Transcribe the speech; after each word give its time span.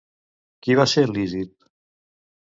Qui 0.67 0.77
va 0.79 0.85
ser 0.93 1.03
Lísip? 1.11 1.53